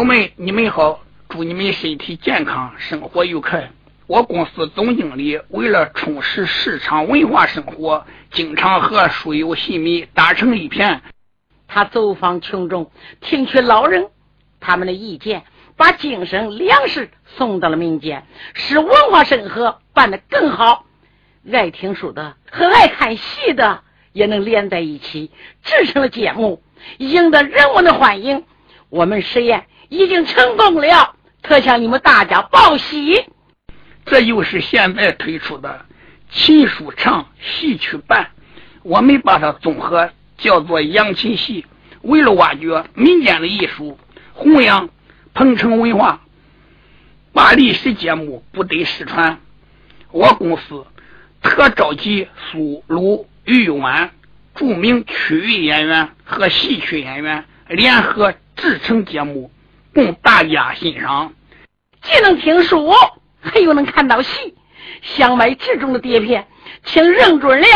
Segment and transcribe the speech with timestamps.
[0.00, 3.70] 朋友们，你们好，祝你们身体健康，生活愉快。
[4.06, 11.02] 我公司总经理为了充实市场文化生活，经常和书友戏迷打成一片。
[11.68, 12.90] 他走访群众，
[13.20, 14.08] 听取老人
[14.58, 15.42] 他们的意见，
[15.76, 20.86] 把精神粮食送到了民间，使文化生活办得更好。
[21.52, 23.82] 爱听书的和爱看戏的
[24.14, 25.30] 也能连在一起，
[25.62, 26.62] 制成了节目，
[26.96, 28.44] 赢得人们的欢迎。
[28.88, 33.26] 我们实验已经成功了，特向你们大家报喜。
[34.06, 35.84] 这就是现在推出的
[36.30, 38.30] 秦书唱戏曲办，
[38.82, 41.66] 我们把它综合叫做扬琴戏。
[42.02, 43.98] 为了挖掘民间的艺术，
[44.32, 44.88] 弘扬
[45.34, 46.22] 彭城文化，
[47.32, 49.40] 把历史节目不得失传，
[50.12, 50.86] 我公司
[51.42, 54.10] 特召集苏鲁豫皖
[54.54, 59.50] 著名曲艺演员和戏曲演员联合制成节目，
[59.94, 61.32] 供大家欣赏。
[62.02, 62.92] 既能听书。
[63.42, 64.54] 还有能看到戏，
[65.00, 66.46] 想买这种的碟片，
[66.84, 67.66] 请认准了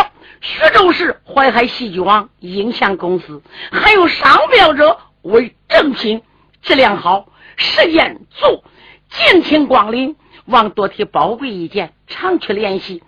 [0.42, 3.42] 徐州市淮海戏剧网影像公司，
[3.72, 6.20] 还有商标者为正品，
[6.60, 8.62] 质量好，时间足，
[9.08, 10.16] 敬请光临。
[10.44, 13.02] 望多提宝贵意见，常去联系，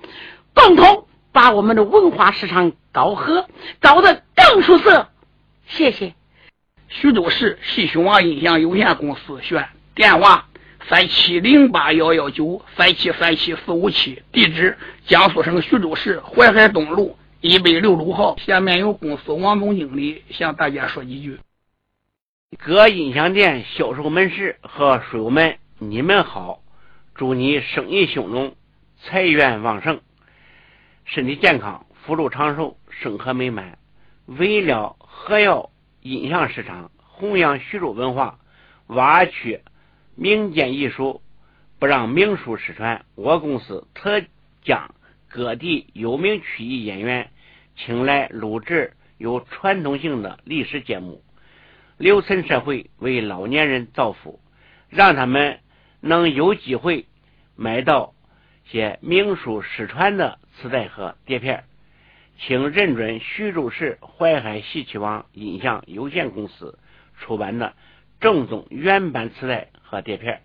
[0.55, 3.47] 共同把我们的文化市场搞和，
[3.81, 5.09] 搞得更出色。
[5.67, 6.15] 谢谢。
[6.89, 10.49] 徐州市戏曲网音响有限公司选电话。
[10.89, 18.37] 三七零八幺幺九，三七三七四五七，地址江苏省徐州市淮海东路一百六十五号。
[18.39, 21.41] 下面由公司王总经理向大家说几句。
[22.59, 26.63] 各音响店销售门市和书友们，你们好！
[27.17, 28.55] 祝你生意兴隆，
[29.03, 30.01] 财源旺盛，
[31.05, 33.77] 身体健康，福禄长寿，生活美满。
[34.27, 35.71] 为了何要
[36.09, 38.39] 音响市场，弘扬徐州文化，
[38.87, 39.63] 挖掘。
[40.15, 41.21] 民间艺术
[41.79, 44.23] 不让名书失传，我公司特
[44.63, 44.95] 将
[45.29, 47.31] 各地有名曲艺演员
[47.77, 51.23] 请来录制有传统性的历史节目，
[51.99, 54.41] 留存社会，为老年人造福，
[54.89, 55.61] 让他们
[56.01, 57.07] 能有机会
[57.57, 58.15] 买到
[58.65, 61.65] 些名书失传的磁带和碟片。
[62.39, 66.79] 请认准徐州市淮海戏曲网音像有限公司
[67.19, 67.75] 出版的
[68.21, 69.69] 正宗原版磁带。
[69.89, 70.43] 和碟片，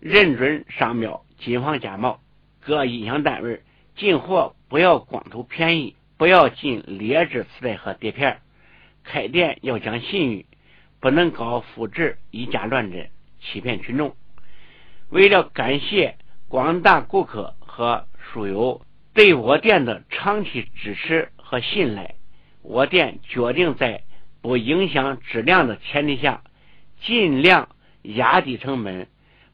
[0.00, 2.20] 认准商标，谨防假冒。
[2.60, 3.62] 各音响单位
[3.96, 8.42] 进货不要光图便宜，不要进劣质磁带和碟片。
[9.02, 10.44] 开店要讲信誉，
[11.00, 13.08] 不能搞复制、以假乱真，
[13.40, 14.14] 欺骗群众。
[15.08, 16.16] 为了感谢
[16.48, 18.82] 广大顾客和书友
[19.14, 22.14] 对我店的长期支持和信赖，
[22.62, 24.04] 我店决定在
[24.40, 26.42] 不影响质量的前提下，
[27.02, 27.68] 尽量。
[28.02, 29.06] 压低成本，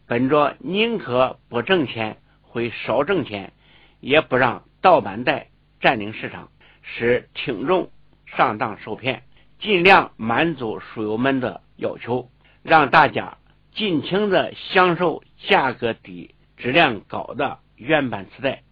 [0.07, 3.53] 本着宁可不挣钱，会少挣钱，
[4.01, 5.49] 也不让盗版带
[5.81, 6.49] 占领市场，
[6.81, 7.91] 使听众
[8.25, 9.25] 上当受骗，
[9.61, 12.31] 尽量满足书友们的要求，
[12.63, 13.37] 让大家
[13.75, 18.63] 尽情的享受价格低、质量高的原版磁带，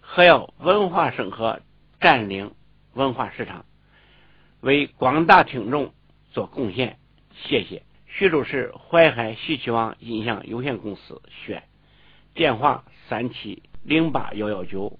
[0.00, 1.58] 还要文化生活
[2.00, 2.54] 占领
[2.96, 3.66] 文化市场，
[4.62, 5.92] 为广大听众
[6.32, 6.98] 做贡献。
[7.34, 7.82] 谢谢。
[8.06, 11.64] 徐州市淮海戏曲网音像有限公司选
[12.32, 14.98] 电话三七零八幺幺九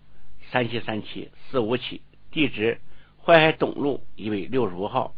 [0.50, 2.82] 三七三七四五七，地址
[3.24, 5.14] 淮海东路一百六十五号。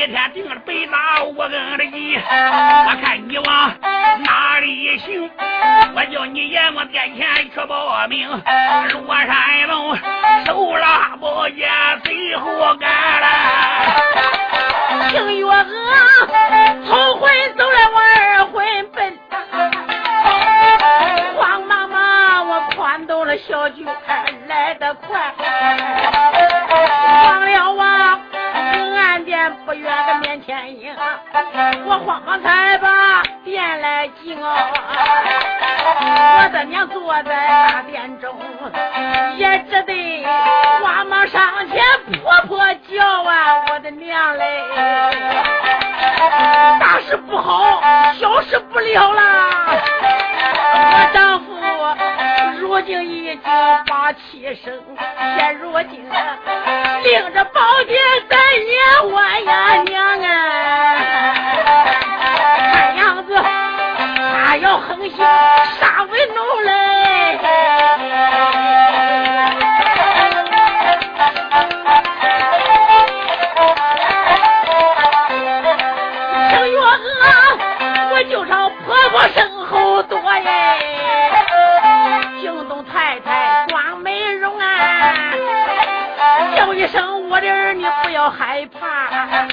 [0.00, 3.70] 一天定了北大我跟的你，我看你往
[4.24, 5.30] 哪里行？
[5.94, 8.26] 我叫你阎王殿前去报名。
[8.26, 9.94] 罗山龙
[10.46, 11.68] 手拉宝剑，
[12.02, 13.28] 随后赶来。
[15.10, 15.64] 听月娥
[16.88, 19.18] 头回走了，我二回奔。
[21.36, 23.76] 慌忙忙，我宽动了小脚
[24.48, 25.34] 来得快。
[27.26, 28.19] 忘了啊，
[29.64, 30.94] 不远的面前迎，
[31.86, 34.52] 我慌忙才把殿来进哦。
[36.42, 38.34] 我的娘坐在大殿中，
[39.36, 40.26] 也只得
[40.82, 41.80] 慌忙上前
[42.20, 44.62] 婆婆叫啊，我的娘嘞！
[46.80, 47.80] 大事不好，
[48.18, 49.48] 小事不了啦！
[50.72, 51.29] 我丈夫
[52.80, 53.38] 如今已经
[53.88, 54.72] 八七生，
[55.36, 57.94] 现如今领着宝剑
[58.26, 60.30] 在年万呀娘啊！
[62.72, 65.18] 看样子他要横行
[65.78, 66.49] 杀为奴
[87.60, 89.49] 儿，你不要害怕。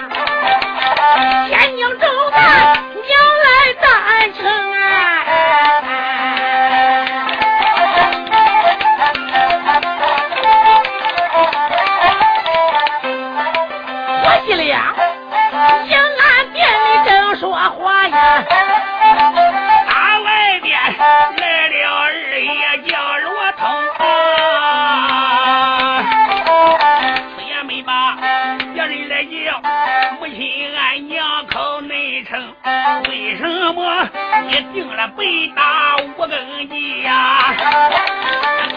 [34.47, 36.29] 么你定了北打五更
[36.69, 37.53] 鸡呀？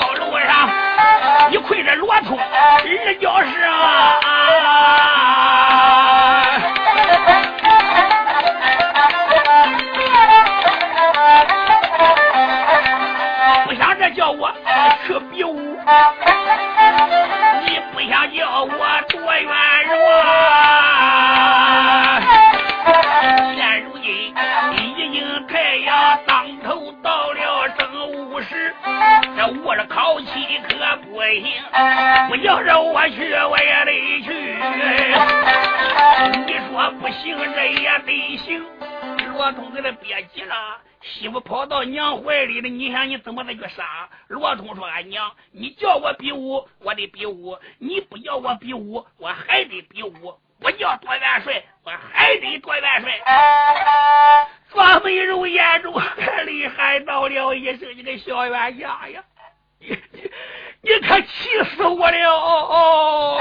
[0.00, 0.68] 高楼上
[1.50, 5.09] 你跪着罗通二叫声啊！
[37.22, 38.64] 行，这也得行。
[39.32, 40.78] 罗通给他憋急了。
[41.02, 44.06] 媳妇跑到娘怀里了，你想你怎么再去杀？
[44.28, 50.38] 罗通说：“俺娘，你叫我比武，我得比武；你不叫我比武，我还得比武。
[50.62, 53.18] 我叫多元帅，我还得多元帅。
[54.72, 55.98] ”庄美柔眼中
[56.44, 59.24] 泪还到了一声：“你个小冤家呀！
[59.78, 60.30] 你 你
[60.82, 63.38] 你可气死我了！”哦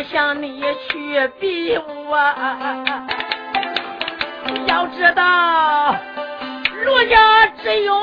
[0.00, 2.16] 不向你去比武？
[4.66, 5.94] 要知道，
[6.86, 7.94] 陆家只有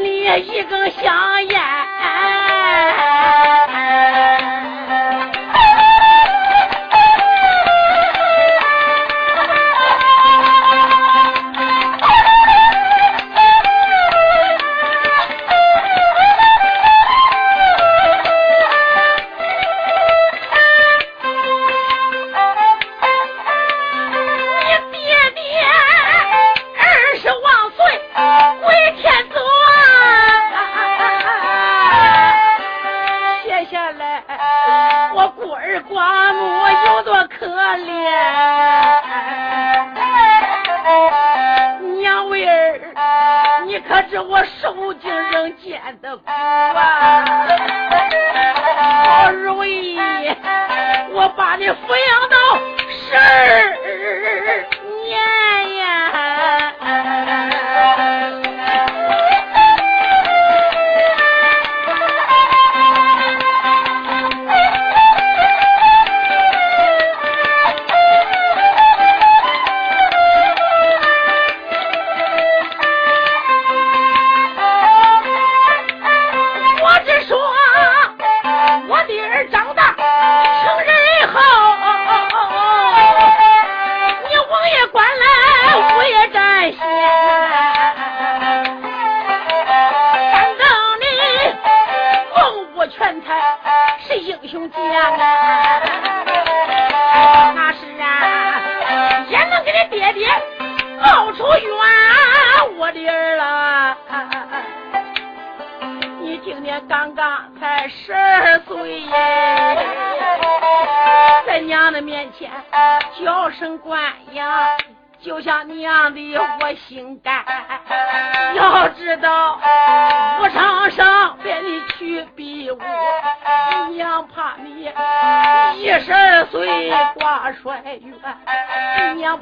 [0.00, 1.60] 你一根香烟。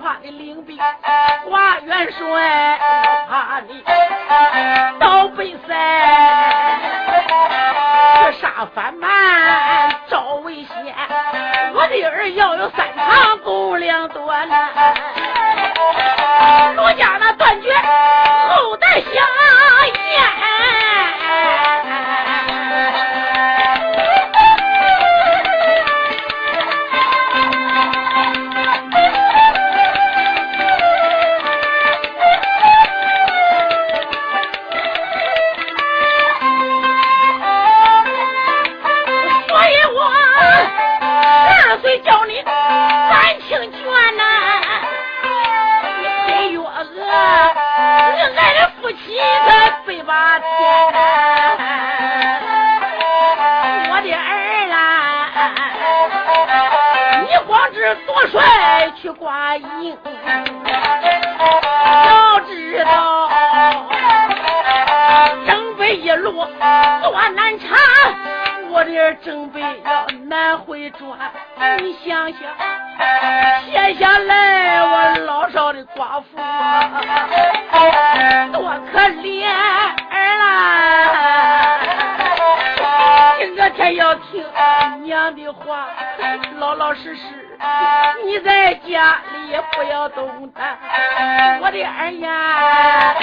[0.03, 0.79] 怕你领兵
[1.49, 3.83] 挂元帅，我怕你
[67.35, 67.69] 难缠，
[68.71, 71.19] 我的儿正北要难回转。
[71.79, 72.41] 你想想，
[73.71, 76.37] 接下来我老少的寡妇
[78.53, 79.49] 多可怜
[80.39, 80.49] 啦！
[83.39, 84.45] 今个天要听
[85.03, 85.89] 娘的话，
[86.59, 87.23] 老老实实。
[88.25, 90.79] 你在家里不要动弹，
[91.63, 93.15] 我的儿呀，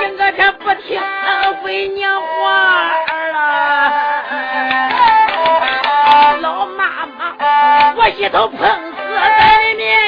[0.00, 1.00] 今个天不听
[1.64, 3.42] 为娘话儿了，
[6.40, 7.34] 老妈妈，
[7.96, 8.62] 我一头碰死
[9.38, 10.01] 在里面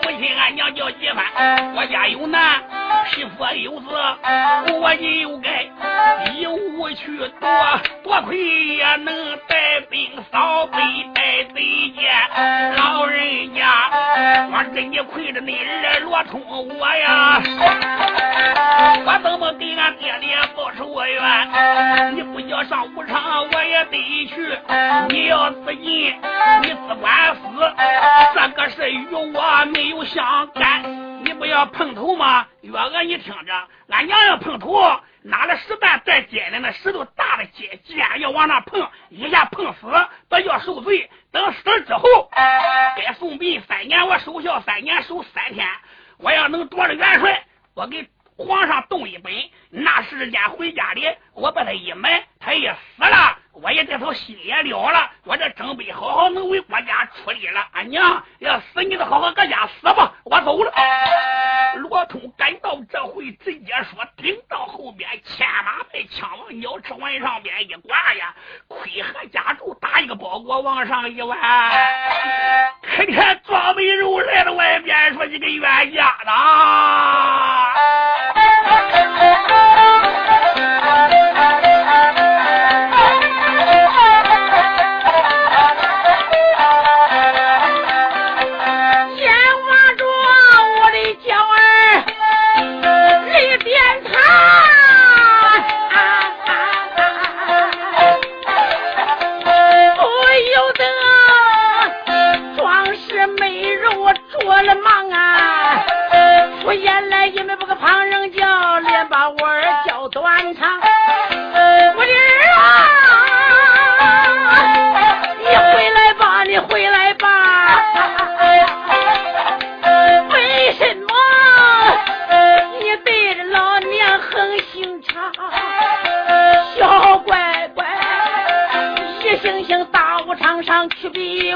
[0.00, 1.20] 不信俺娘叫媳妇，
[1.74, 2.62] 我家有难，
[3.10, 3.86] 媳妇有子，
[4.72, 5.64] 我你有该
[6.32, 10.78] 一无去多，多亏也能带兵扫北，
[11.14, 13.83] 带贼见老人家。
[14.54, 17.42] 我真你亏着你儿来罗通我呀。
[19.04, 22.14] 我怎么给俺爹爹报仇我冤？
[22.14, 24.56] 你不叫上武昌我也得去。
[25.08, 26.14] 你要死尽
[26.62, 27.42] 你只管死。
[28.32, 30.84] 这个事与我没有相干。
[31.24, 33.52] 你不要碰头吗月娥你听着
[33.88, 34.78] 俺娘要碰头
[35.22, 39.86] 拿着石蛋再尖的那石头大的尖急眼要往那碰一下碰死
[40.28, 42.30] 不叫受罪等死之后，
[42.96, 45.66] 该送殡三年，我守孝三年，守三天。
[46.18, 49.32] 我要能做了元帅，我给皇上动一本，
[49.68, 51.02] 那时间回家里，
[51.34, 53.36] 我把他一埋，他也死了。
[53.62, 57.64] 我也这套心也了了，我这准备好好能为国家出力了。
[57.72, 60.72] 俺娘要死，你都好好搁家死吧，我走了。
[61.76, 68.34] 罗通赶到这回，直接说，顶到后边，牵马把枪往鸟翅纹上面一挂呀，
[68.68, 71.38] 盔和甲胄打一个包裹往上一弯。
[73.06, 76.32] 你看，装飞肉来到外边说：“你个冤家呢！”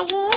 [0.00, 0.27] 我。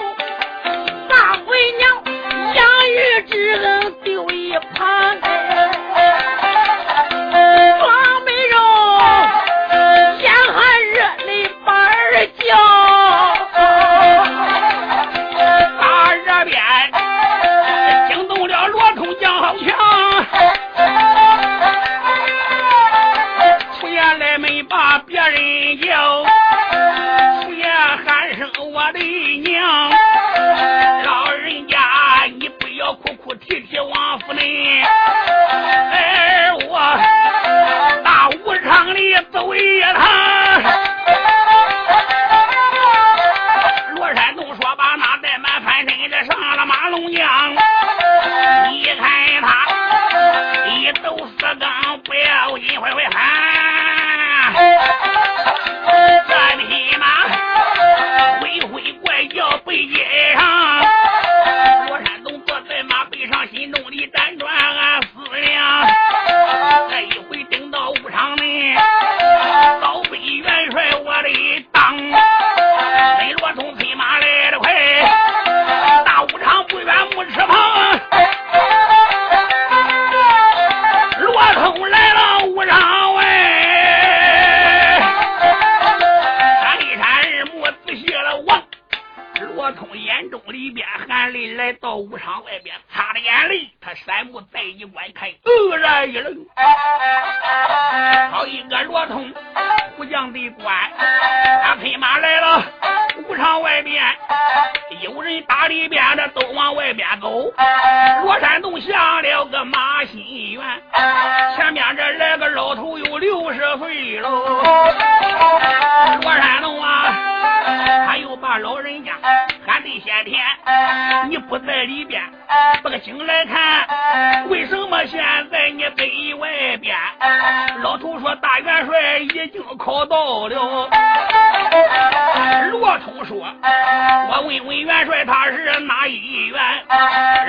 [135.05, 136.59] 说他是那一员？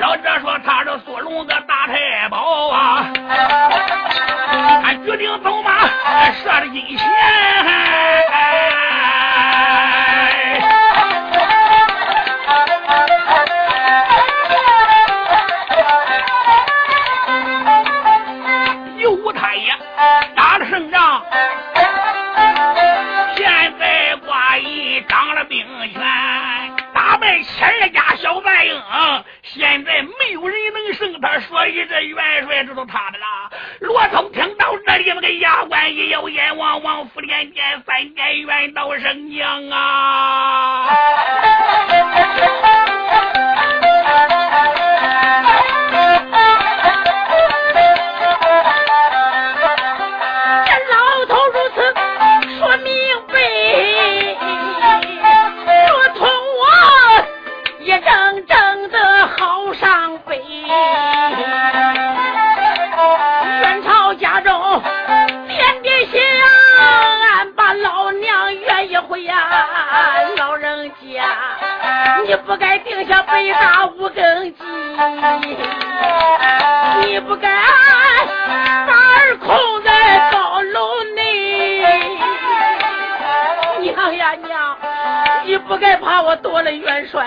[0.01, 3.07] 老者说他是锁龙的大太保啊。
[4.83, 5.71] 他决定走马
[6.33, 7.07] 射了一箭
[31.63, 33.49] 所以这元帅知道他的啦。
[33.79, 40.89] 罗通听到这里那个牙关一咬，眼望王府，连见三箭，冤刀生娘啊！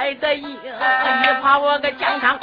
[0.05, 2.39] 来的硬你怕我个疆场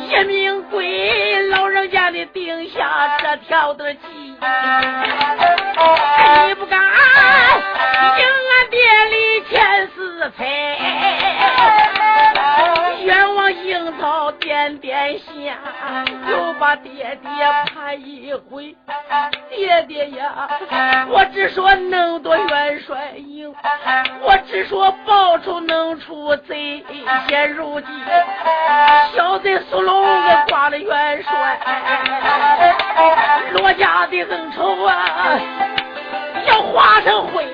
[0.00, 3.74] 一命归老人家的定下这条
[18.34, 18.76] 回，
[19.50, 20.48] 爹爹呀，
[21.08, 23.54] 我只说能夺元帅营，
[24.22, 26.84] 我只说报仇能除贼。
[27.28, 27.88] 现如今，
[29.14, 31.58] 小贼苏龙给挂了元帅，
[33.52, 35.40] 罗家的恩仇啊，
[36.46, 37.44] 要化成灰。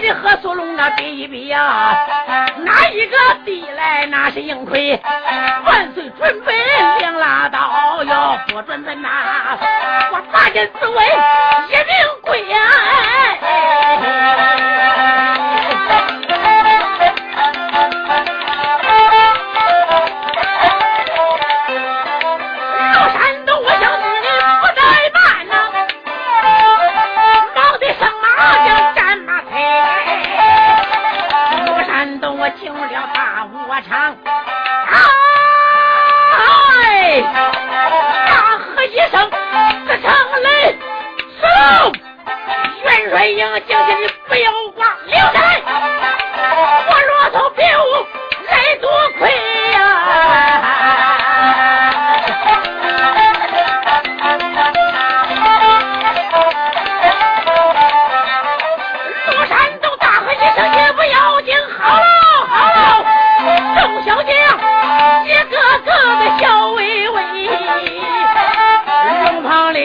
[0.00, 1.96] 你和苏龙那比一比呀
[2.58, 5.00] 哪一个比来那是硬亏
[5.64, 6.52] 万岁准备
[6.98, 9.58] 两拉刀哟不准备呐
[10.12, 11.00] 我拔剑自刎
[11.68, 11.86] 一命
[12.22, 12.60] 归啊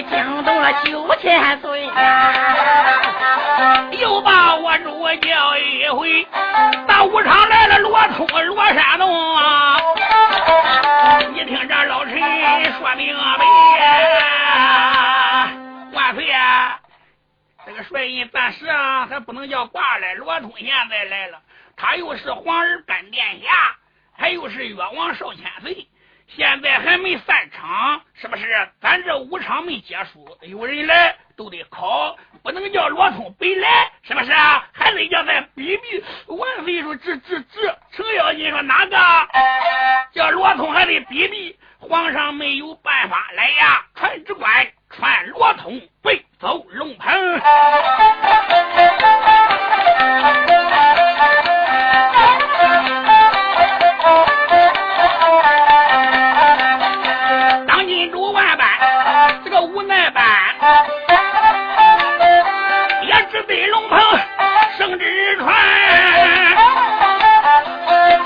[0.04, 1.86] 惊动了九千岁。
[1.86, 2.34] 呀、
[4.00, 6.28] 又把我主叫一回，
[6.88, 9.78] 到武昌来了罗通罗山洞啊，
[11.34, 13.46] 你听这老臣说明白、
[13.80, 15.50] 呀，
[15.94, 16.80] 万岁啊，
[17.66, 21.40] 这个帅印办事啊还不能叫挂了，罗通现在来了，
[21.76, 23.50] 他又是皇儿本殿下，
[24.18, 25.88] 还又是越王少千岁。
[26.36, 28.46] 现在还没散场，是不是？
[28.82, 34.32] 咱这五场没结束，有人来都得考，不能叫罗通白来，是不是？
[34.72, 38.98] 还得叫咱比比，万岁说直直直，程咬金说哪个
[40.14, 43.86] 叫罗通还得比比，皇上没有办法来呀！
[43.96, 47.42] 传旨官传罗通，背走龙棚。
[64.98, 65.46] 只船船。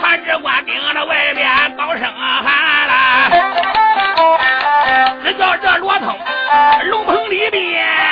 [0.01, 2.93] 只旨官兵那外边高声喊了，
[5.23, 6.17] 只叫这罗通
[6.89, 8.04] 龙棚里边。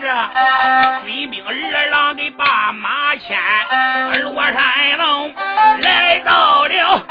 [0.00, 0.06] 这
[1.02, 3.38] 水兵二郎给把马牵，
[4.22, 5.34] 罗山龙
[5.80, 7.04] 来到了。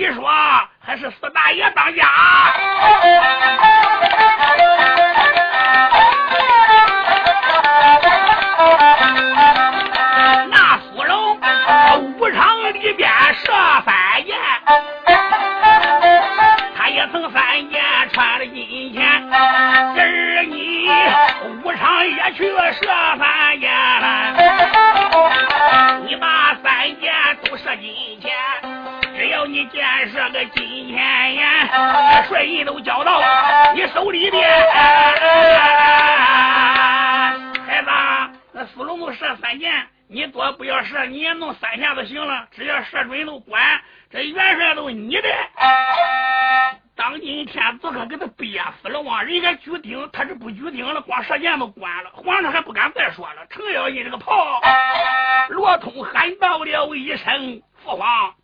[0.00, 0.24] 你说
[0.82, 2.08] 还是四大爷当家，
[10.48, 11.38] 那芙蓉
[12.18, 13.10] 五常里边
[13.44, 13.52] 设
[13.84, 14.38] 三箭，
[16.74, 19.22] 他也曾三箭穿了金钱，
[19.94, 20.88] 今儿你
[21.62, 24.32] 五常也去设三箭了，
[26.06, 27.12] 你把三箭
[27.44, 28.32] 都设金钱。
[29.50, 31.68] 你建设个金钱眼，
[32.28, 33.20] 帅印都交到
[33.74, 34.48] 你手里边。
[37.66, 37.90] 孩子，
[38.52, 43.60] 那苏龙都射三箭，你多不要射，你也弄三下就行了，只要射准都管。
[44.12, 45.22] 这元帅都你的。
[46.94, 49.22] 当今天子可给他憋死了哇！
[49.22, 52.10] 人家举鼎，他是不举鼎了，光射箭都关了。
[52.12, 53.46] 皇上还不敢再说了。
[53.50, 54.60] 程咬金这个炮，
[55.48, 58.34] 罗通喊到了一声：“父皇。”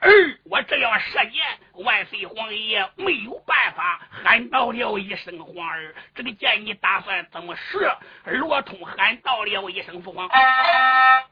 [0.00, 7.96] 儿，我这样射箭，万岁皇爷没有办法，喊到了一声皇儿，这个箭你打算怎么射？
[8.24, 10.28] 罗通喊到了一声父皇，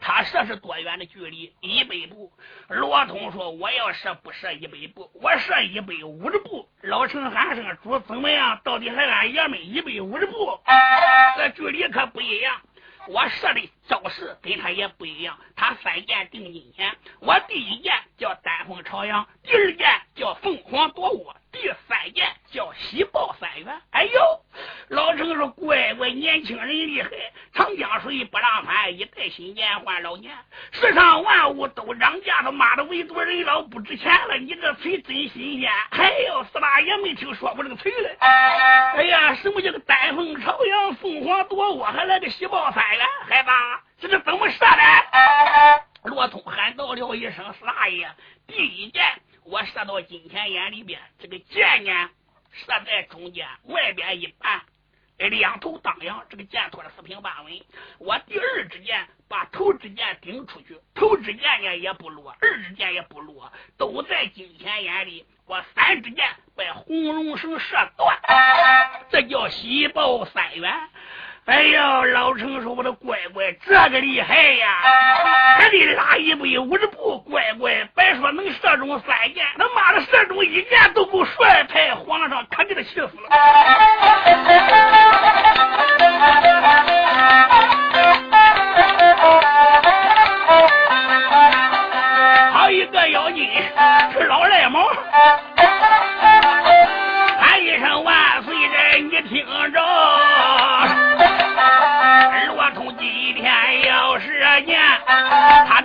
[0.01, 1.55] 他射是多远的距离？
[1.61, 2.33] 一百步。
[2.69, 5.11] 罗通说：“我要射不射一百步？
[5.15, 8.61] 我射一百五十步。”老陈喊声：“主怎么样？
[8.63, 10.61] 到底还俺爷们一百五十步？
[11.37, 12.61] 这距离可不一样。”
[13.09, 23.81] 我射的招式跟他也不一样，他三件定金钱，我第一件叫丹凤朝阳，第二件叫凤凰夺窝，第三件叫喜报三元。
[23.91, 24.21] 哎呦，
[24.89, 27.09] 老程说乖乖，年轻人厉害，
[27.55, 30.37] 长江水不浪翻，一代新年换老年，
[30.73, 34.37] 世上万物都涨价，他妈的唯独人老不值钱了。
[34.37, 38.17] 你这词真新鲜，哎呦，四大爷没听说过这个词嘞。
[38.21, 43.07] 哎呀，什么叫个丹凤朝阳，凤凰夺窝，还来个喜报三元？
[43.29, 43.51] 孩子，
[44.01, 45.83] 这是怎么射的？
[46.05, 48.09] 罗通喊到了一声：“四大爷，
[48.47, 49.05] 第一箭
[49.45, 52.09] 我射到金钱眼里边，这个箭呢
[52.53, 54.63] 射在中间，外边一半，
[55.19, 57.53] 两头当阳，这个箭托的四平八稳。
[57.99, 65.27] 我第二支箭把头支箭顶出去，头支箭呢也不落，二支箭也不落，都在金钱眼里。
[65.45, 68.17] 我三支箭把红绒绳射断，
[69.11, 70.73] 这叫喜报三元。”
[71.49, 74.69] 哎呦，老程说：“我的乖乖，这个厉害呀！
[75.59, 83.31] 还得拉一百五十步，乖乖，别说能射中三箭，他妈的射中一箭都够帅派皇上可给他气死了。”
[92.53, 93.49] 好一个妖精，
[94.13, 94.87] 是老赖毛。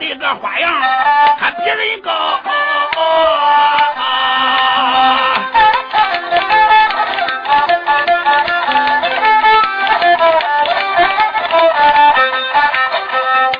[0.04, 0.70] 他这个花样，
[1.40, 2.12] 他比人高。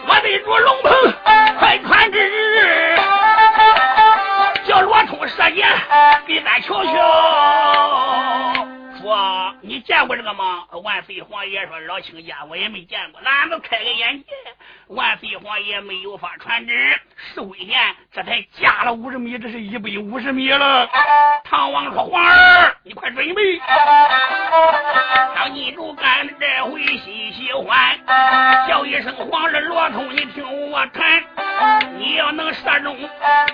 [0.06, 0.92] 我得着龙鹏
[1.60, 2.98] 快传旨，
[4.68, 5.66] 叫罗通射箭
[6.28, 6.92] 给咱瞧瞧。
[9.02, 10.66] 说你见过这个吗？
[10.84, 14.26] 万岁皇爷说老亲家我也没见过，俺们开开眼界。
[14.94, 17.00] 万岁皇爷没有发传旨，
[17.34, 20.88] 十危险，这才加了五十米，这是一百五十米了。
[21.44, 23.62] 唐王说：“皇儿，你快准备，
[25.36, 27.98] 当记住干这回喜喜欢，
[28.68, 31.24] 叫一声皇儿罗通，你听我弹，
[31.98, 32.96] 你要能射中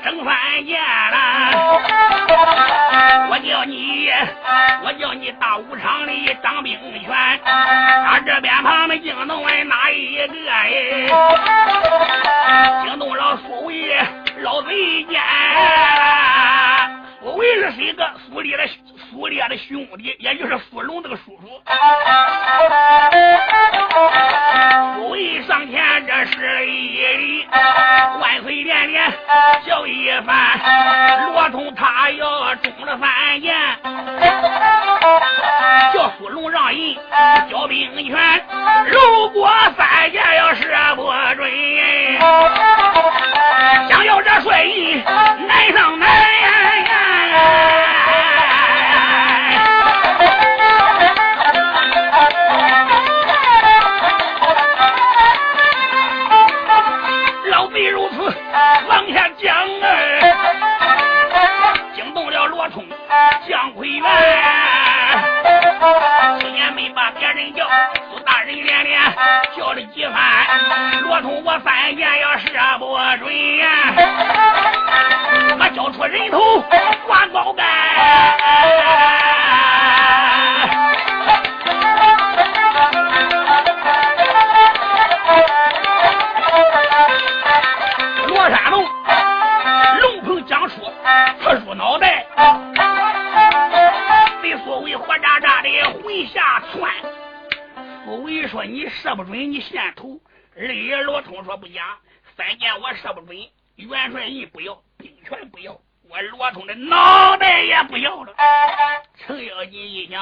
[0.04, 1.80] 正反箭了，
[3.30, 4.10] 我叫你，
[4.84, 6.34] 我叫你大武场里
[12.86, 13.98] 惊动了苏维
[14.42, 15.22] 老贼家，
[17.22, 18.10] 苏维是谁个？
[18.28, 18.68] 苏烈的
[19.10, 21.62] 苏烈的兄弟，也就是苏龙这个叔叔。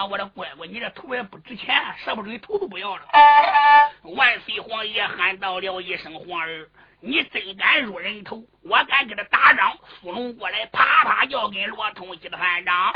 [0.06, 3.04] 我的乖乖，你这头也不值钱，射不准头都不要了。
[4.16, 8.44] 万岁皇爷喊到了一声：“皇儿，你真敢入人头？
[8.64, 12.94] 我敢给他打仗。”苏龙过来，啪啪叫跟罗通一翻掌。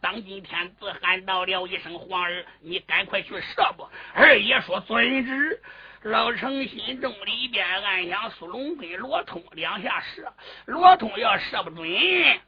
[0.00, 5.62] 当今天子喊到了一声：“皇儿，你赶快去射吧。”二爷说：“遵旨。”
[6.02, 10.32] 老程心中里边暗想：苏龙跟罗通两下射，
[10.64, 11.86] 罗通要射不准，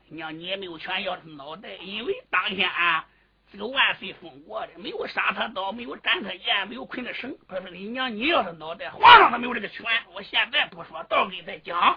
[0.09, 3.05] 娘你也没有权要他脑袋，因为当天啊，
[3.53, 7.37] 这个万岁封国的，没有杀他刀，没有斩他剑，没有捆他绳。
[7.47, 9.85] 他说你娘你要是脑袋，皇上都没有这个权。
[10.15, 11.95] 我现在不说，到时候再讲。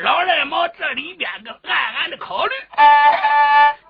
[0.00, 2.52] 老赖毛这里边个暗暗的考虑，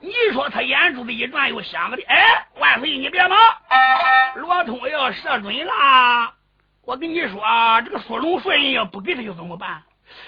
[0.01, 3.39] 你说他眼珠子一转，又想个的，哎，万岁你别忙，
[4.35, 6.35] 罗通要射准了。
[6.85, 9.83] 我跟你说啊，这个苏龙帅印要不给他又怎么办？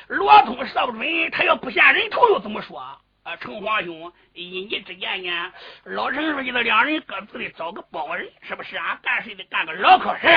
[0.06, 2.82] 罗通射不准，他要不献人头又怎么说？
[3.24, 5.50] 啊，城隍兄，一你之见呢？
[5.84, 9.00] 老陈说，你这两人各自的找个包人，是不是啊？
[9.02, 10.28] 干事得干个老可事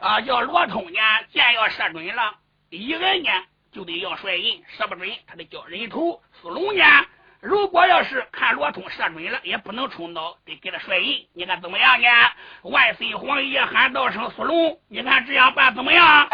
[0.00, 0.20] 啊？
[0.20, 1.00] 叫罗通呢，
[1.32, 2.34] 箭要射准了，
[2.70, 3.28] 一个呢
[3.72, 6.22] 就得要帅印，射不准他得叫人头。
[6.40, 6.84] 苏龙呢？
[7.40, 11.26] 如果要是看罗通射准了，也不能冲刀，得给他帅印。
[11.34, 12.06] 你看怎么样呢？
[12.62, 16.28] 万岁皇爷喊道声苏龙，你看这样办怎么样？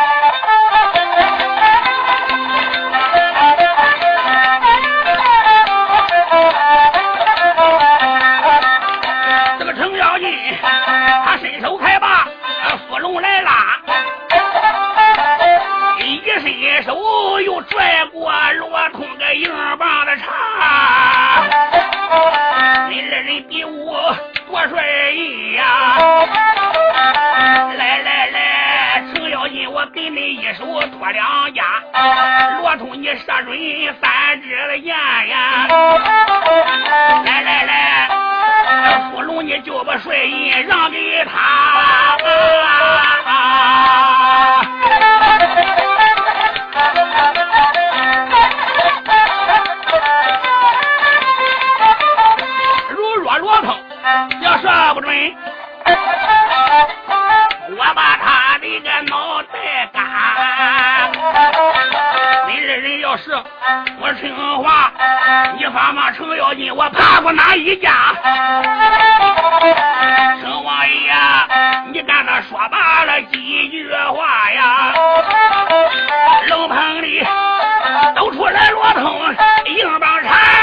[11.60, 12.26] 手开把，
[12.88, 13.80] 苏龙来拉，
[15.98, 20.24] 一伸手又拽过罗通个硬棒子叉。
[22.88, 23.92] 你二人比武
[24.46, 24.82] 多帅
[25.56, 25.64] 呀！
[27.76, 31.62] 来来来，程咬金，我给你一手托两家。
[32.60, 33.58] 罗通，你射准
[34.00, 34.94] 三只的箭
[35.28, 35.66] 呀！
[37.24, 37.97] 来来来，
[39.10, 42.16] 苏龙，你就把帅印让给他。
[52.90, 53.74] 如若罗通
[54.42, 55.14] 要射不准，
[57.76, 60.02] 我把他的个脑袋干。
[62.48, 63.30] 你二人要是
[64.00, 64.92] 我听话，
[65.58, 67.90] 你发骂程咬金，我怕过哪一家？
[70.40, 71.12] 程王爷，
[71.92, 74.92] 你看他说罢了几句话呀？
[76.48, 77.26] 龙棚里
[78.16, 79.34] 都出来罗通
[79.66, 80.57] 硬棒柴。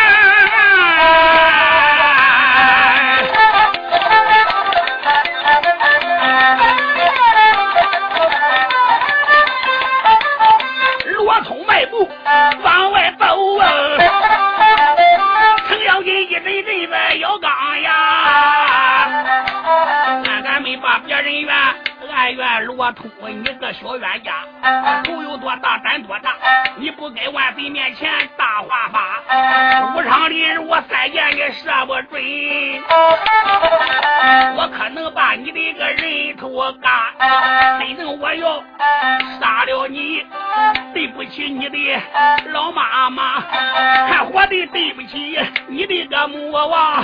[22.78, 24.34] 俺怨罗通你个小冤家，
[25.04, 26.34] 头有多大胆多大，
[26.78, 32.22] 你不该万岁面前大话发，武昌里我三箭也射不准，
[34.58, 36.92] 我可能把你的个人头干，
[37.80, 38.62] 真正我要
[39.40, 40.26] 杀了你。
[40.94, 42.02] 对不起你的
[42.54, 47.04] 老妈妈，还活的对不起你的个母王，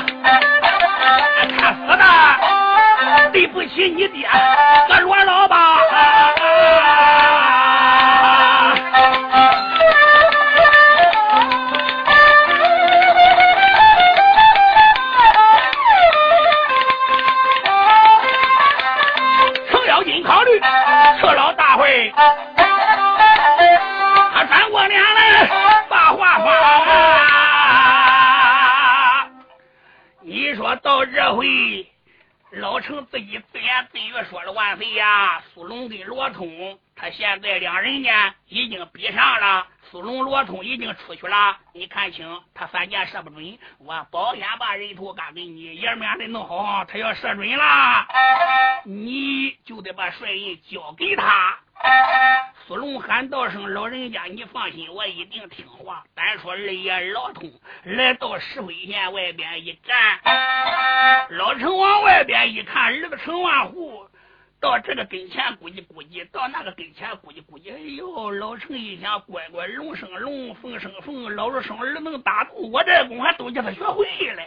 [1.57, 2.03] 看死的
[3.31, 4.27] 对不起你爹
[4.87, 5.77] 个罗老爸。
[37.41, 38.09] 在两人呢
[38.47, 41.57] 已经比上了，苏龙、罗通已经出去了。
[41.73, 46.85] 你看清，他三箭射不准，我保险把人头干给你，爷们得弄好。
[46.85, 48.07] 他要射准了，
[48.85, 51.57] 你就得把帅印交给他。”
[52.67, 57.51] 苏龙喊道声：“老人家，你放心，我一定听话。”单说二爷老通
[57.83, 64.07] 来到石灰县外边一站，老城往外边一看，儿子成万户
[64.62, 74.43] 到这个跟前估计估计，到那个跟前估计估计，哎呦，老程一想，乖乖，龙生龙，凤生凤，老子生儿能打洞，我这功还都叫他学会了。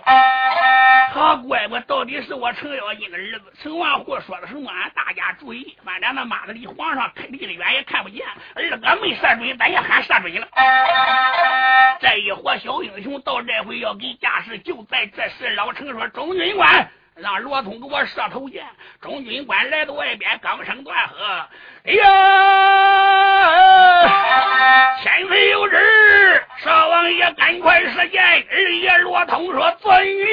[1.11, 3.53] 好乖乖，到底是我程咬金的儿子。
[3.61, 4.71] 程万户说的什么？
[4.71, 8.25] 俺大家注意，反正那妈的离皇上离得远也看不见。
[8.55, 10.47] 二哥没射准，咱也喊射准了。
[11.99, 18.65] 这一伙小英雄到这回要给架势，就在这时，老程说：“中军官。”让罗通给我射头箭。
[19.01, 21.15] 中军官来到外边，刚声断喝
[21.87, 22.07] ：“哎呀，
[25.03, 30.27] 天非有旨，少王爷赶快射箭。”二爷罗通说：“遵命。”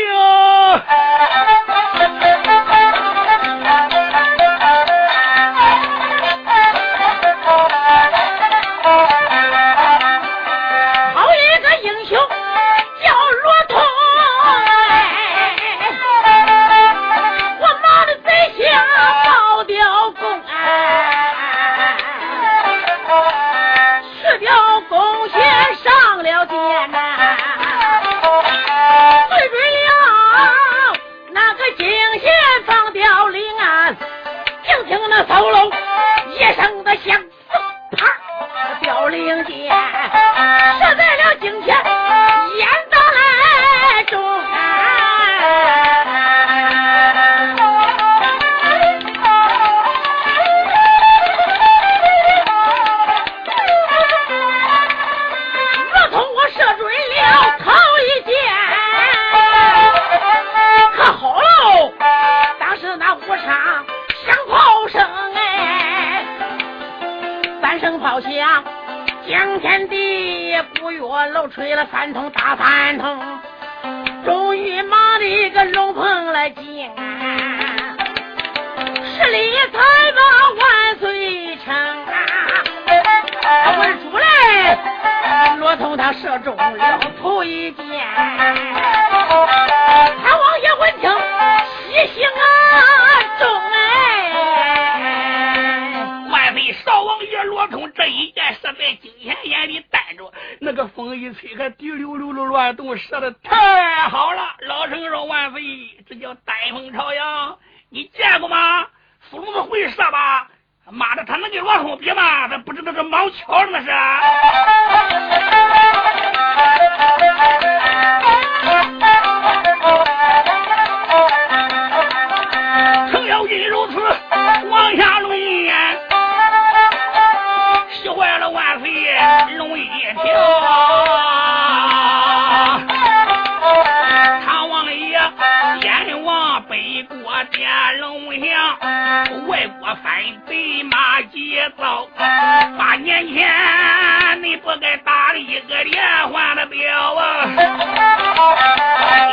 [139.96, 140.14] 翻
[140.48, 142.10] 倍骂几走？
[142.18, 147.46] 八年前你不该打了一个连环的表啊！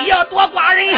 [0.07, 0.95] 要多寡人。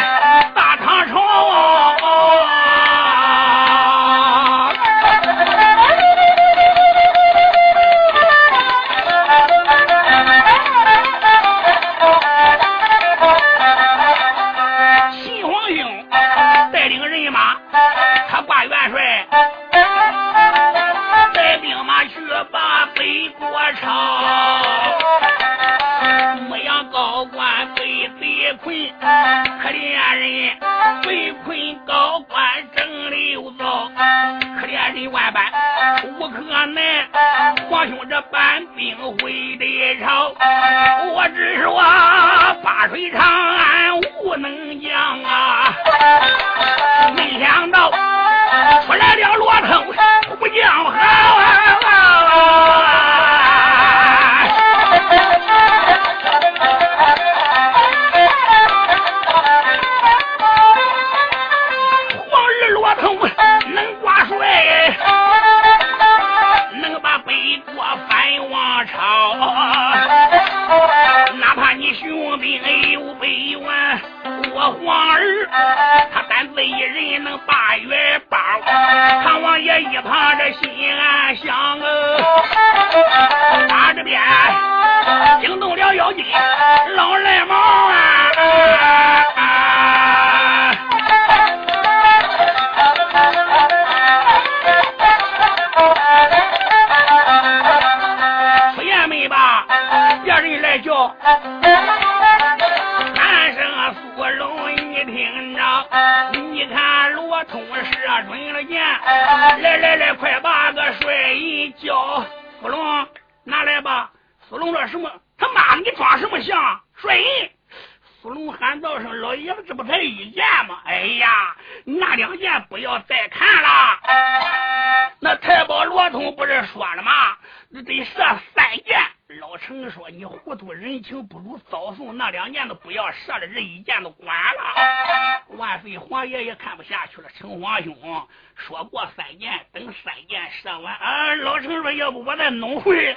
[142.00, 143.14] 要不我再弄会？”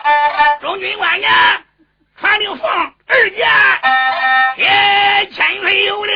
[0.62, 1.28] 中军官呢？
[2.20, 2.70] 传令放
[3.08, 3.48] 二箭，
[4.66, 6.16] 哎，千岁有令，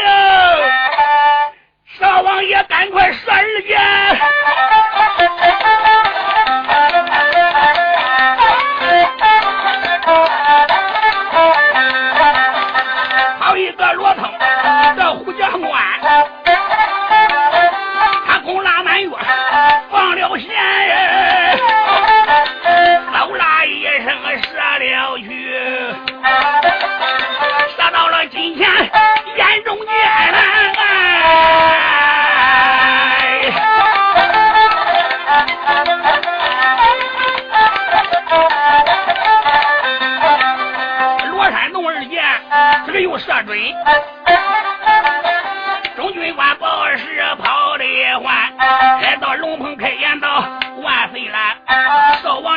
[1.99, 3.79] 少王爷赶快射二箭。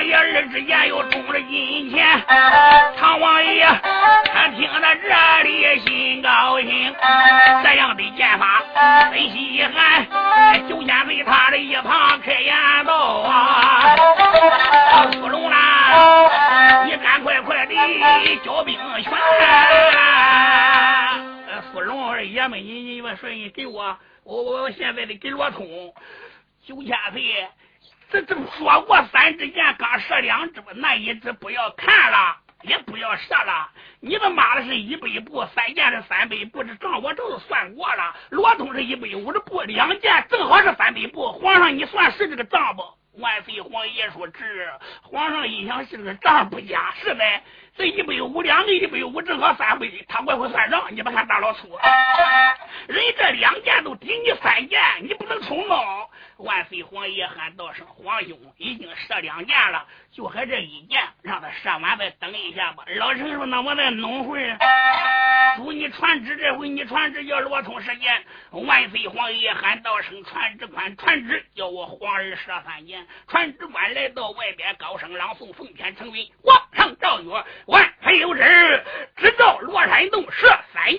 [0.01, 2.25] 王爷儿之间又中了金钱，
[2.97, 3.67] 唐王爷
[4.33, 6.97] 他听到这里心高兴，
[7.63, 8.63] 这样的剑法
[9.13, 10.07] 真稀罕。
[10.67, 13.95] 九千岁他的一旁开言道啊，
[15.13, 17.75] 苏龙啊，你赶快快的
[18.43, 19.13] 交兵权。”
[21.75, 25.93] 苏龙爷们，你你我说你给我，我我我现在得给罗通
[26.67, 27.47] 九千岁，
[28.11, 33.71] 这正说过三支箭，刚射两支，那一支不要看了，也不要射了。
[34.01, 38.15] 你们妈的是一百步，三箭是三百步，这账我都是算过了。
[38.31, 41.31] 罗通是一百五十步，两箭正好是三百步。
[41.33, 42.83] 皇上，你算是这个账不？
[43.21, 44.69] 万岁皇爷说：“值
[45.03, 47.43] 皇上一想是这个账不假，是呗。”
[47.77, 49.87] 这一百五，两个一百五，正好三百。
[50.09, 51.69] 他怪会算账，你别看大老粗，
[52.89, 56.09] 人这两件都抵你三件，你不能冲动。
[56.39, 64.59] 万岁皇爷喊道声：“皇兄，已经射两件了，就还这一件，让他射完再等一下吧。”老陈说：“那我再弄会儿。”
[65.57, 68.25] 祝你传旨，这回你传旨叫罗通射箭。
[68.53, 78.85] 万岁皇爷喊道声：“传旨官，传旨叫我皇儿射三箭。”传旨官来到外边，高声朗诵：“奉天承运，皇上诏曰。”万岁有旨，
[79.17, 80.85] 只照罗山洞射三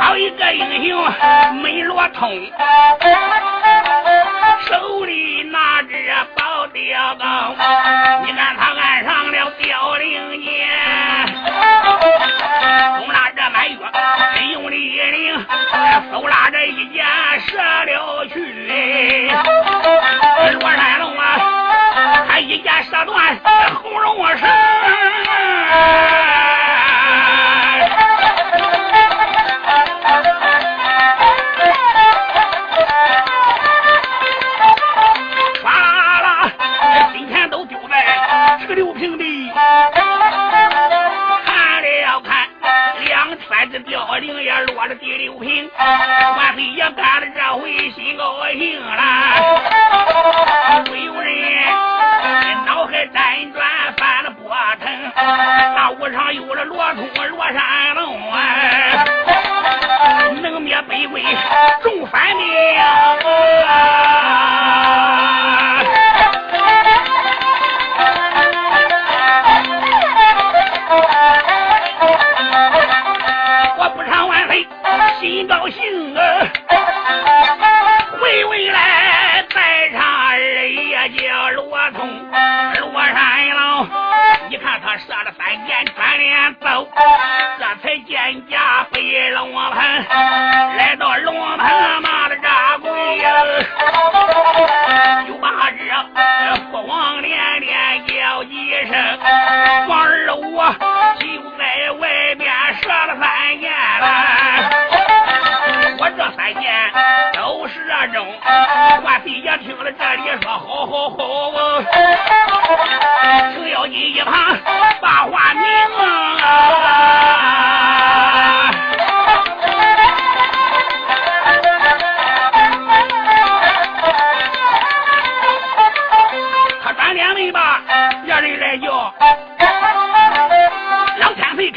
[0.00, 1.12] 好一个英雄
[1.62, 2.30] 美罗通，
[4.68, 5.88] 手里拿着
[6.36, 7.54] 宝雕刀，
[8.24, 8.45] 你看
[14.76, 15.46] 用力领，
[16.12, 17.04] 嗖拉着一箭。
[17.48, 19.30] 射了去，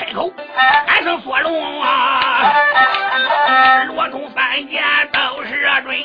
[0.10, 0.32] 开口，
[0.88, 2.52] 喊声索龙啊，
[3.88, 4.82] 罗通三剑
[5.14, 6.04] 都是准，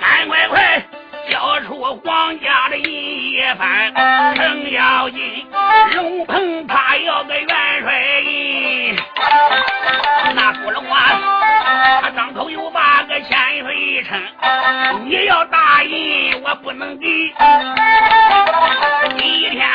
[0.00, 0.82] 赶快快
[1.30, 3.94] 交出皇家的一番，
[4.34, 5.46] 程咬金，
[5.94, 7.46] 龙鹏他要个元
[7.82, 8.96] 帅印，
[10.34, 14.20] 那索龙啊，他张口又把个千岁称，
[15.04, 17.06] 你要答应我不能给，
[19.16, 19.68] 第一天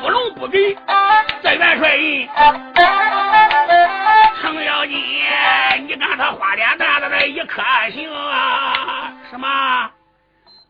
[0.00, 0.76] 福龙不给，
[1.42, 2.28] 这元帅印，
[4.40, 4.96] 程咬金，
[5.86, 7.62] 你看他花脸蛋子的一颗
[7.92, 9.12] 星啊！
[9.30, 9.90] 什么？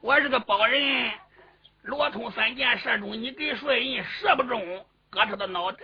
[0.02, 1.10] 我是个保人，
[1.82, 5.78] 罗通三箭射中，你给帅印射不中，割他的脑袋。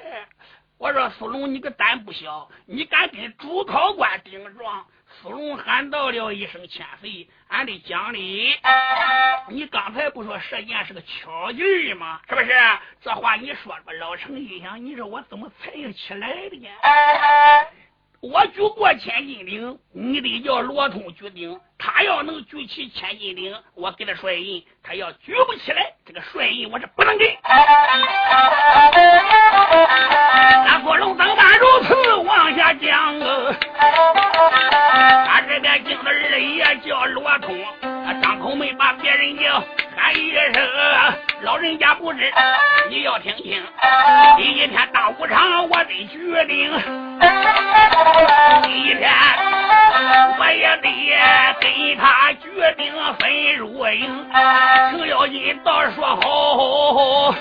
[0.83, 4.85] 我说苏龙，你个胆不小，你敢跟主考官顶撞？
[5.22, 8.53] 苏龙喊道了一声：“千岁，俺得讲理。”
[9.49, 12.20] 你刚才不说射箭是个巧劲儿吗？
[12.28, 12.51] 是不是？
[13.01, 16.68] 这话你说了吧，老程一想，你说我怎么才起来的呢？
[18.18, 21.61] 我举过千斤顶，你得叫罗通举顶。
[21.78, 27.39] 他要能举起千斤顶，我给他甩印；他要举不起来，这个帅印我是不能给。
[30.66, 33.55] 那郭龙怎敢如此往下讲啊？
[35.26, 37.57] 他这边惊的二爷叫罗通，
[38.20, 39.62] 张口没把别人叫，
[39.97, 40.53] 喊一声
[41.43, 42.33] 老人家不知，
[42.91, 43.62] 你要听清。
[44.37, 46.72] 第一天大武场我得决定，
[48.62, 49.11] 第一天
[50.39, 50.89] 我也得
[51.61, 54.30] 给他决定分输赢。
[55.33, 57.33] 你倒是说好，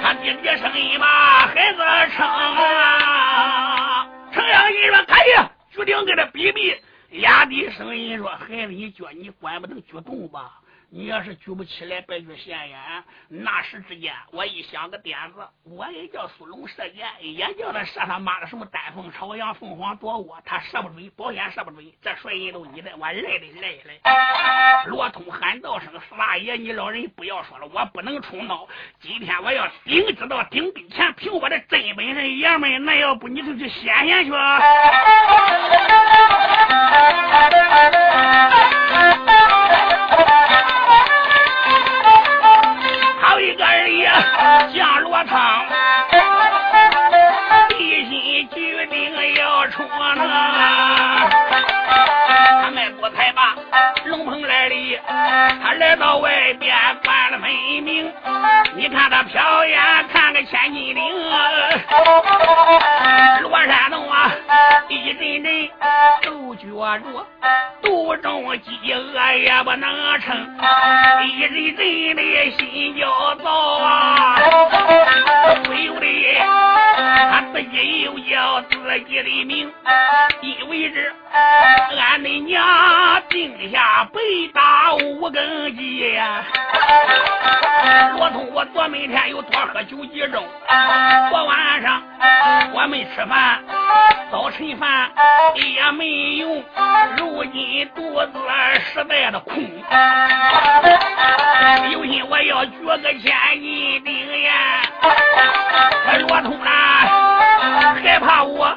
[0.00, 1.78] 他爹爹声音吧孩子
[2.16, 4.08] 称啊。
[4.32, 5.36] 程咬金说可以，
[5.76, 6.74] 决定跟他比比。
[7.10, 10.57] 压低声音说：“孩子，一脚你管不能举动吧？
[10.90, 12.78] 你要是举不起来，别去现眼。
[13.28, 21.84] 那时之间，我一想个点子，我也叫苏龙射箭，也叫他射他妈的什么丹凤朝阳、凤凰夺窝，他射不准，保险射不准。
[22.00, 23.38] 这帅印都你的，我来的来
[23.84, 24.00] 来。
[24.86, 28.66] 罗通喊道声：“四大爷，你老人不要说了，我不能冲闹。
[28.98, 34.32] 今天我要顶，知道顶跟前，凭我的真本事，爷们，那要不你就去显显去。”
[44.18, 45.64] 二爷降罗汤，
[47.78, 51.28] 一心决定要出那。
[52.62, 53.54] 他迈步才把
[54.06, 58.12] 龙棚来里，他来到外边关了门明。
[58.76, 59.80] 你看他瞟眼
[60.12, 61.02] 看个千斤顶，
[63.42, 64.30] 罗山洞啊，
[64.88, 65.70] 一阵阵
[66.22, 66.66] 都觉
[66.98, 67.26] 着
[67.82, 70.56] 肚中饥饿也不能撑，
[71.24, 74.38] 一阵阵的心焦躁啊，
[75.64, 76.06] 不由得
[77.30, 78.76] 他自己又叫自
[79.08, 79.72] 己的名，
[80.42, 81.00] 因为这
[81.96, 86.44] 俺的娘定下北打五更鸡呀。
[88.16, 90.42] 罗通，我昨每天又多喝酒几盅，
[91.30, 92.02] 昨晚上
[92.72, 93.60] 我没吃饭，
[94.30, 95.10] 早晨饭
[95.54, 96.64] 也没用，
[97.16, 98.32] 如今肚子
[98.92, 99.54] 实在的空，
[101.92, 103.20] 有心我要举个千
[103.60, 104.50] 斤顶呀，
[106.28, 106.68] 罗通啊，
[108.02, 108.76] 害怕我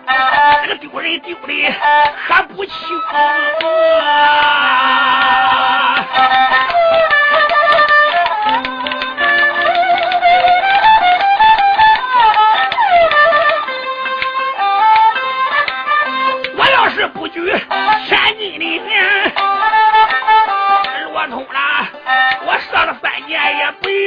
[0.64, 1.74] 这个丢人丢的
[2.28, 2.74] 还不轻！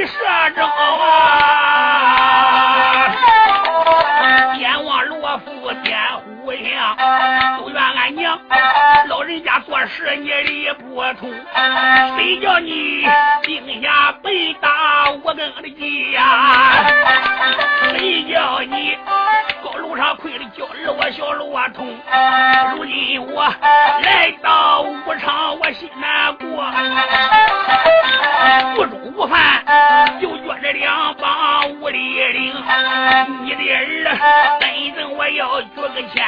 [0.07, 0.75] 射着啊！
[4.59, 6.97] 阎王罗福点虎象，
[7.59, 8.39] 都怨俺娘，
[9.09, 11.33] 老人家做事你理不通，
[12.17, 13.07] 谁叫你
[13.43, 16.85] 定下北打我跟的计呀？
[17.91, 18.97] 谁叫你
[19.63, 21.99] 高楼上跪的叫儿我小罗通？
[22.77, 23.43] 如今我
[24.03, 24.34] 来
[35.95, 36.19] 要举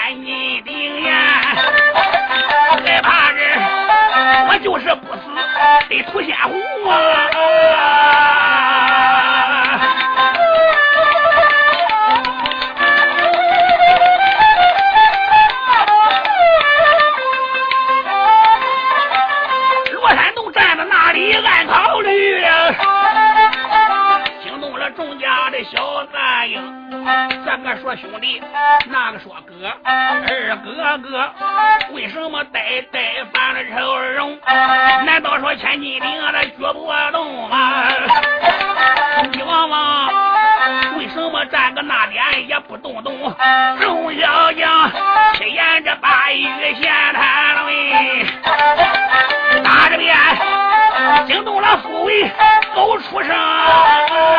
[53.10, 54.35] 畜生。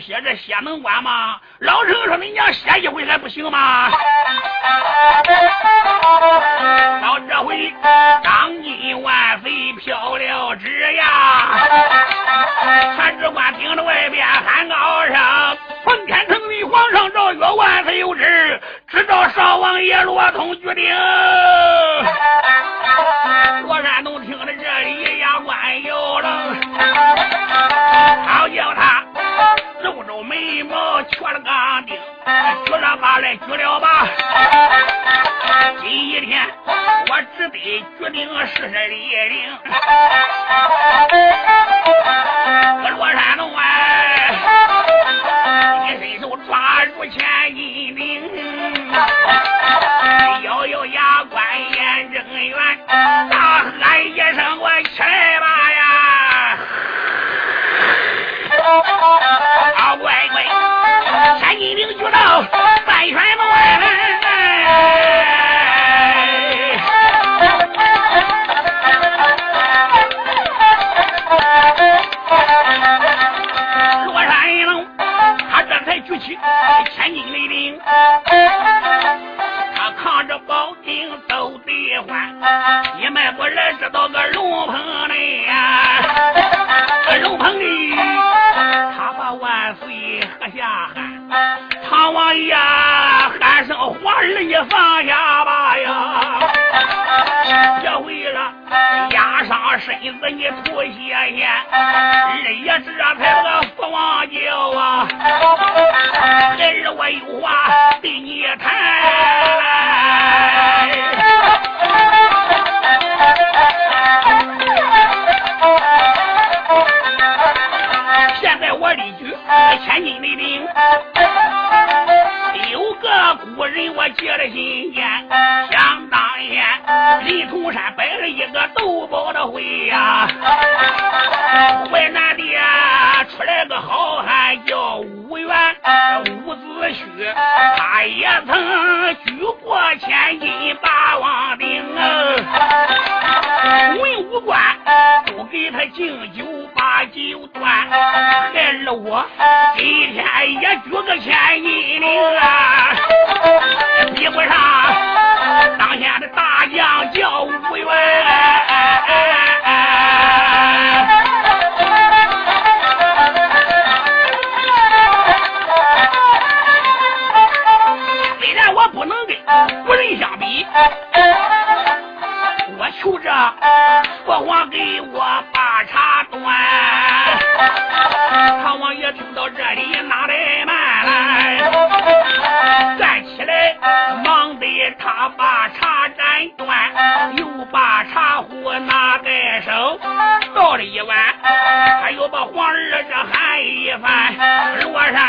[0.00, 1.40] 写这血门关吗？
[1.60, 3.90] 老程说：“你娘歇一回还不行吗？”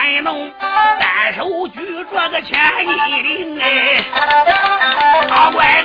[0.01, 0.51] 摆弄
[0.99, 1.79] 单手举
[2.11, 2.87] 着个千斤
[3.23, 4.03] 顶哎。
[5.29, 5.80] 阿 怪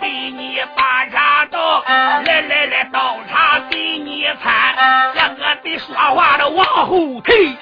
[0.00, 4.74] 给你把茶倒，来来来倒茶给你参，
[5.14, 7.56] 这个得说话的往后退。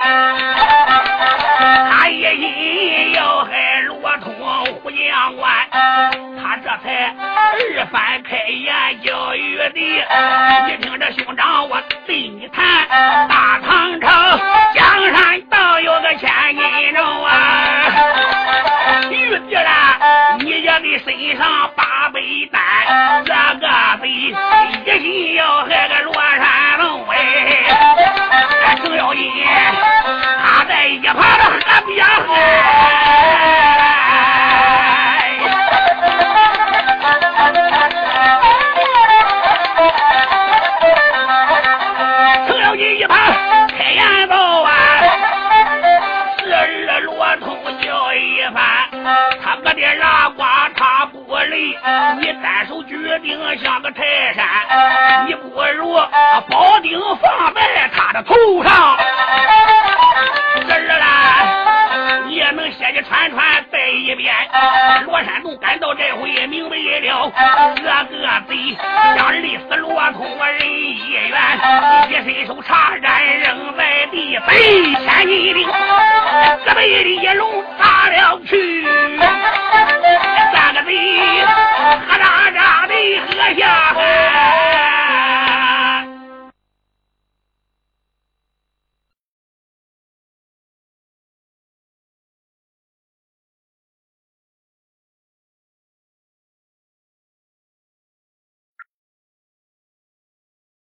[1.90, 4.34] 他一心要害罗通
[4.82, 11.06] 胡江关，他这才二番开言叫玉帝，一听这。